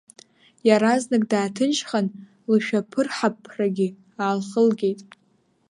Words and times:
Иаразнак 0.67 1.23
дааҭынчхан, 1.31 2.07
лшәаԥырҳаԥрагьы 2.51 3.87
аалхылгеит. 4.23 5.01